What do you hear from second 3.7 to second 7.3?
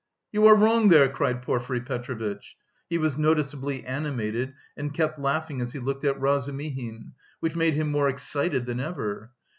animated and kept laughing as he looked at Razumihin,